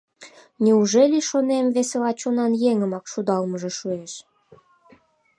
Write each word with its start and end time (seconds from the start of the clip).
«Неужели,— 0.63 1.17
шонем,— 1.29 1.65
весела 1.75 2.11
чонан 2.21 2.53
еҥымак 2.69 3.05
шудалмыже 3.11 3.71
шуэш». 3.79 4.13